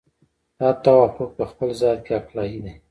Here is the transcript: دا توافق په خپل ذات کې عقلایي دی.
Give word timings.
دا 0.59 0.69
توافق 0.85 1.29
په 1.37 1.43
خپل 1.51 1.69
ذات 1.81 1.99
کې 2.05 2.13
عقلایي 2.19 2.57
دی. 2.63 2.73